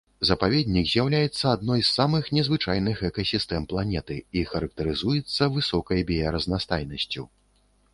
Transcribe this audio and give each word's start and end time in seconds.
Запаведнік 0.27 0.87
з'яўляецца 0.91 1.45
адной 1.57 1.83
з 1.83 1.91
самых 1.99 2.31
незвычайных 2.39 3.05
экасістэм 3.11 3.69
планеты 3.75 4.21
і 4.41 4.47
характарызуецца 4.55 5.55
высокай 5.61 5.99
біяразнастайнасцю. 6.13 7.33